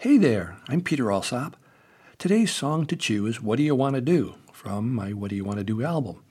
[0.00, 1.56] Hey there, I'm Peter Alsop.
[2.18, 5.34] Today's song to chew is What Do You Want to Do from my What Do
[5.34, 6.22] You Want to Do album.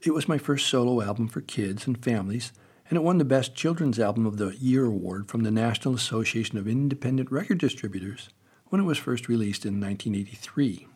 [0.00, 2.50] It was my first solo album for kids and families,
[2.88, 6.56] and it won the Best Children's Album of the Year award from the National Association
[6.56, 8.30] of Independent Record Distributors
[8.68, 10.86] when it was first released in 1983.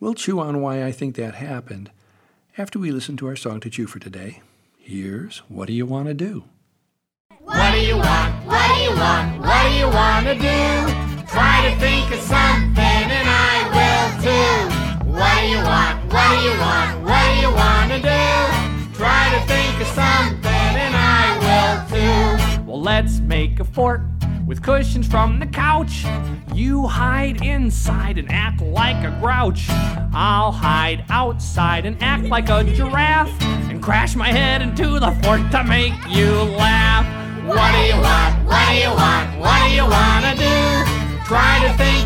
[0.00, 1.92] We'll chew on why I think that happened
[2.58, 4.42] after we listen to our song to chew for today.
[4.76, 6.46] Here's What Do You Want to Do?
[7.38, 8.44] What do you want?
[8.44, 9.40] What do you want?
[9.40, 11.01] What do you want to do?
[11.32, 15.10] Try to think of something and I will too.
[15.10, 16.12] What do you want?
[16.12, 17.02] What do you want?
[17.02, 18.98] What do you want to do?
[18.98, 22.64] Try to think of something and I will too.
[22.70, 24.02] Well, let's make a fort
[24.46, 26.04] with cushions from the couch.
[26.54, 29.70] You hide inside and act like a grouch.
[30.12, 33.32] I'll hide outside and act like a giraffe
[33.70, 37.21] and crash my head into the fort to make you laugh.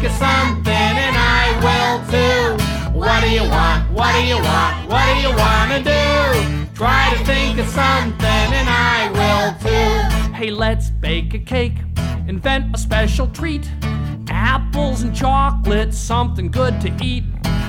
[0.06, 2.96] Of something and I will too.
[2.96, 3.90] What do you want?
[3.90, 4.88] What do you want?
[4.88, 6.66] What do you want to do?
[6.76, 10.32] Try to think of something and I will too.
[10.32, 11.78] Hey, let's bake a cake,
[12.28, 13.68] invent a special treat.
[14.28, 17.24] Apples and chocolate, something good to eat.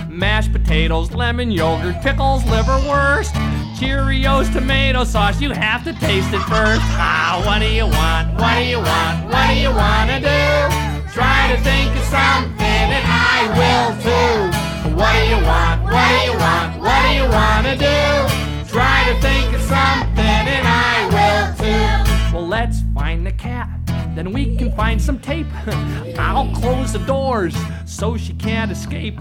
[0.08, 3.34] Mashed potatoes, lemon yogurt, pickles, liverwurst.
[3.80, 6.82] Cheerios, tomato sauce, you have to taste it first.
[7.00, 8.36] Ah, what do you want?
[8.40, 9.26] What do you want?
[9.26, 10.87] What do you want to do?
[11.18, 14.94] Try to think of something and I will too.
[14.96, 15.82] What do you want?
[15.82, 16.80] What do you want?
[16.80, 18.72] What do you want to do?
[18.72, 22.36] Try to think of something and I will too.
[22.36, 23.68] Well, let's find the cat.
[24.14, 25.48] Then we can find some tape.
[26.20, 27.56] I'll close the doors
[27.88, 29.18] so she can't escape.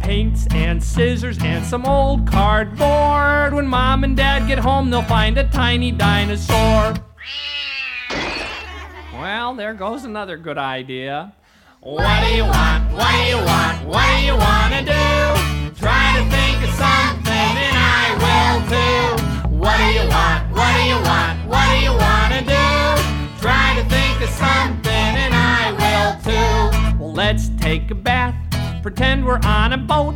[0.00, 3.54] Paints and scissors and some old cardboard.
[3.54, 6.94] When mom and dad get home, they'll find a tiny dinosaur.
[9.18, 11.32] Well, there goes another good idea.
[11.80, 12.92] What do you want?
[12.92, 13.84] What do you want?
[13.84, 15.74] What do you want to do?
[15.74, 19.56] Try to think of something and I will too.
[19.56, 20.48] What do you want?
[20.52, 21.48] What do you want?
[21.48, 23.42] What do you want to do?
[23.42, 27.02] Try to think of something and I will too.
[27.02, 28.36] Well, let's take a bath.
[28.84, 30.14] Pretend we're on a boat.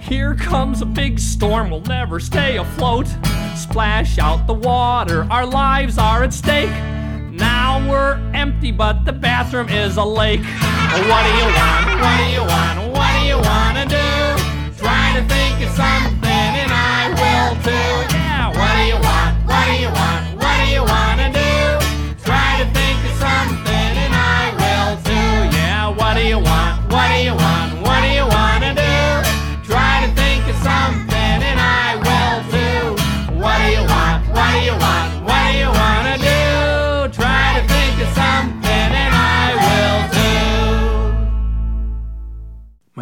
[0.00, 3.06] Here comes a big storm, we'll never stay afloat.
[3.54, 6.91] Splash out the water, our lives are at stake.
[7.32, 10.40] Now we're empty, but the bathroom is a lake.
[10.40, 11.86] What do you want?
[11.98, 12.92] What do you want?
[12.92, 14.76] What do you want to do?
[14.76, 15.71] Try to think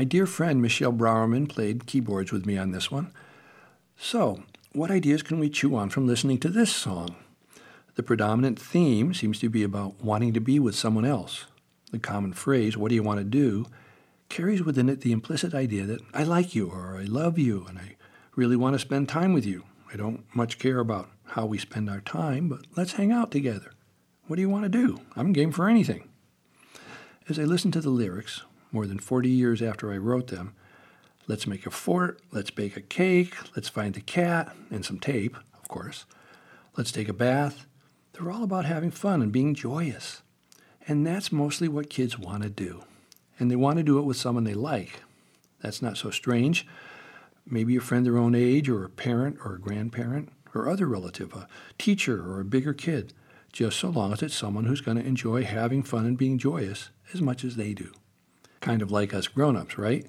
[0.00, 3.12] My dear friend Michelle Brourman played keyboards with me on this one.
[3.98, 7.16] So, what ideas can we chew on from listening to this song?
[7.96, 11.44] The predominant theme seems to be about wanting to be with someone else.
[11.90, 13.66] The common phrase, what do you want to do,
[14.30, 17.78] carries within it the implicit idea that I like you or I love you and
[17.78, 17.96] I
[18.36, 19.64] really want to spend time with you.
[19.92, 23.72] I don't much care about how we spend our time, but let's hang out together.
[24.28, 25.02] What do you want to do?
[25.14, 26.08] I'm game for anything.
[27.28, 28.40] As I listened to the lyrics,
[28.72, 30.54] more than 40 years after I wrote them,
[31.26, 35.36] let's make a fort, let's bake a cake, let's find the cat, and some tape,
[35.54, 36.04] of course.
[36.76, 37.66] Let's take a bath.
[38.12, 40.22] They're all about having fun and being joyous.
[40.86, 42.84] And that's mostly what kids want to do.
[43.38, 45.02] And they want to do it with someone they like.
[45.62, 46.66] That's not so strange.
[47.46, 51.34] Maybe a friend their own age, or a parent, or a grandparent, or other relative,
[51.34, 51.48] a
[51.78, 53.12] teacher, or a bigger kid,
[53.52, 56.90] just so long as it's someone who's going to enjoy having fun and being joyous
[57.12, 57.92] as much as they do.
[58.60, 60.06] Kind of like us grown ups, right?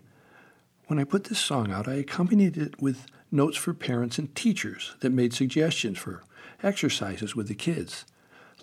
[0.88, 4.96] When I put this song out, I accompanied it with notes for parents and teachers
[5.00, 6.24] that made suggestions for
[6.62, 8.06] exercises with the kids,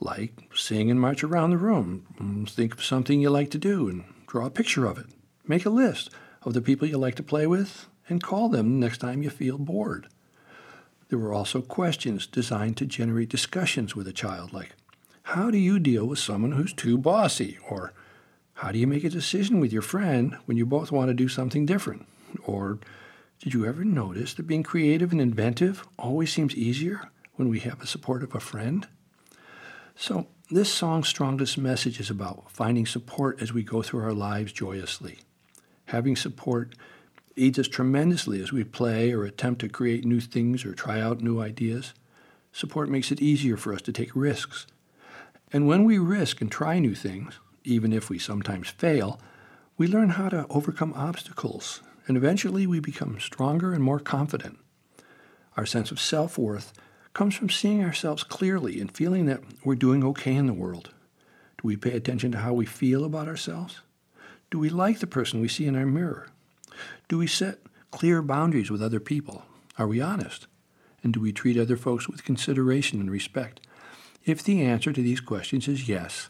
[0.00, 3.88] like sing and march around the room, mm, think of something you like to do
[3.88, 5.06] and draw a picture of it.
[5.46, 6.10] Make a list
[6.42, 9.58] of the people you like to play with and call them next time you feel
[9.58, 10.08] bored.
[11.08, 14.74] There were also questions designed to generate discussions with a child, like,
[15.22, 17.58] How do you deal with someone who's too bossy?
[17.68, 17.92] Or,
[18.58, 21.28] How do you make a decision with your friend when you both want to do
[21.28, 22.06] something different?
[22.44, 22.80] Or,
[23.38, 27.78] Did you ever notice that being creative and inventive always seems easier when we have
[27.78, 28.88] the support of a friend?
[29.94, 34.50] So, this song's strongest message is about finding support as we go through our lives
[34.50, 35.20] joyously.
[35.86, 36.74] Having support
[37.36, 41.20] aids us tremendously as we play or attempt to create new things or try out
[41.20, 41.94] new ideas.
[42.50, 44.66] Support makes it easier for us to take risks.
[45.52, 47.38] And when we risk and try new things,
[47.68, 49.20] even if we sometimes fail,
[49.76, 54.58] we learn how to overcome obstacles, and eventually we become stronger and more confident.
[55.56, 56.72] Our sense of self worth
[57.12, 60.90] comes from seeing ourselves clearly and feeling that we're doing okay in the world.
[61.60, 63.80] Do we pay attention to how we feel about ourselves?
[64.50, 66.28] Do we like the person we see in our mirror?
[67.08, 67.58] Do we set
[67.90, 69.42] clear boundaries with other people?
[69.76, 70.46] Are we honest?
[71.02, 73.60] And do we treat other folks with consideration and respect?
[74.24, 76.28] If the answer to these questions is yes,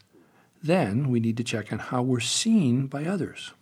[0.61, 3.53] then we need to check on how we're seen by others.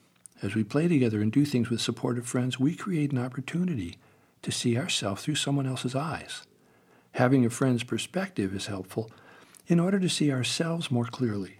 [0.41, 3.97] As we play together and do things with supportive friends, we create an opportunity
[4.43, 6.43] to see ourselves through someone else's eyes.
[7.13, 9.09] Having a friend's perspective is helpful
[9.67, 11.57] in order to see ourselves more clearly.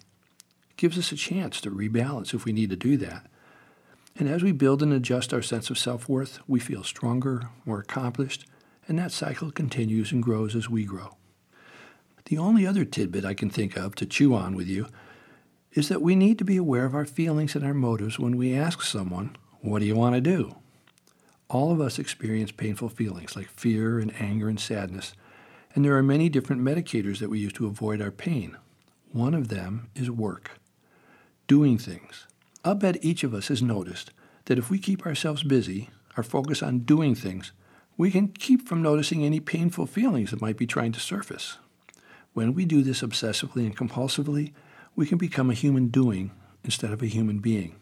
[0.69, 3.25] It gives us a chance to rebalance if we need to do that.
[4.15, 7.79] And as we build and adjust our sense of self worth, we feel stronger, more
[7.79, 8.45] accomplished,
[8.87, 11.17] and that cycle continues and grows as we grow.
[12.25, 14.87] The only other tidbit I can think of to chew on with you
[15.73, 18.53] is that we need to be aware of our feelings and our motives when we
[18.53, 20.55] ask someone, What do you want to do?
[21.49, 25.13] All of us experience painful feelings like fear and anger and sadness,
[25.73, 28.57] and there are many different medicators that we use to avoid our pain.
[29.11, 30.59] One of them is work,
[31.47, 32.27] doing things.
[32.65, 34.11] I'll bet each of us has noticed
[34.45, 37.51] that if we keep ourselves busy, our focus on doing things,
[37.95, 41.57] we can keep from noticing any painful feelings that might be trying to surface.
[42.33, 44.53] When we do this obsessively and compulsively,
[44.97, 46.31] we can become a human doing
[46.65, 47.75] instead of a human being.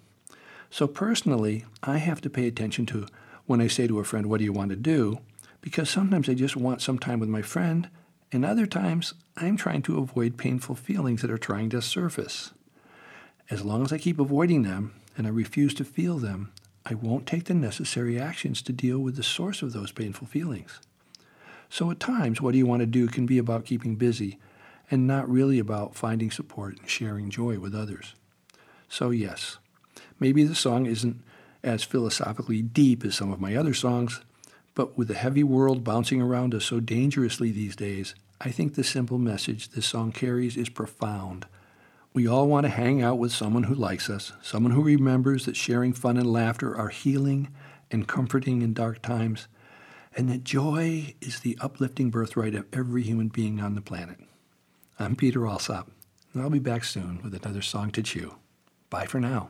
[0.69, 3.07] So personally, I have to pay attention to
[3.47, 5.19] when I say to a friend, What do you want to do?
[5.65, 7.89] because sometimes I just want some time with my friend,
[8.31, 12.51] and other times I'm trying to avoid painful feelings that are trying to surface.
[13.49, 16.51] As long as I keep avoiding them and I refuse to feel them,
[16.85, 20.79] I won't take the necessary actions to deal with the source of those painful feelings.
[21.67, 24.37] So at times, what do you want to do can be about keeping busy
[24.91, 28.13] and not really about finding support and sharing joy with others.
[28.87, 29.57] So, yes,
[30.19, 31.21] maybe the song isn't
[31.63, 34.21] as philosophically deep as some of my other songs,
[34.75, 38.83] but with the heavy world bouncing around us so dangerously these days, I think the
[38.83, 41.47] simple message this song carries is profound.
[42.13, 45.55] We all want to hang out with someone who likes us, someone who remembers that
[45.55, 47.49] sharing fun and laughter are healing
[47.89, 49.47] and comforting in dark times,
[50.15, 54.19] and that joy is the uplifting birthright of every human being on the planet.
[54.97, 55.91] I'm Peter Alsop,
[56.33, 58.35] and I'll be back soon with another song to chew.
[58.89, 59.49] Bye for now.